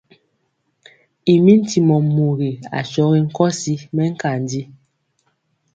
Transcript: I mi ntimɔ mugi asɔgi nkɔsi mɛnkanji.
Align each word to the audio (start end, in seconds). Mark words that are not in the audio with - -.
I 1.33 1.35
mi 1.43 1.53
ntimɔ 1.61 1.97
mugi 2.15 2.51
asɔgi 2.79 3.19
nkɔsi 3.25 3.73
mɛnkanji. 3.95 4.61